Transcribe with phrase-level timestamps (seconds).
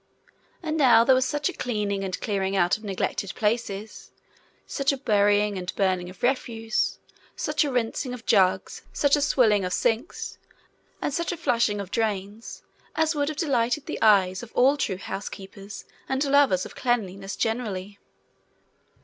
[0.63, 4.09] And now there was such a cleaning and clearing out of neglected places,
[4.65, 6.97] such a burying and burning of refuse,
[7.35, 10.39] such a rinsing of jugs, such a swilling of sinks,
[11.03, 12.63] and such a flushing of drains
[12.95, 17.99] as would have delighted the eyes of all true housekeepers and lovers of cleanliness generally.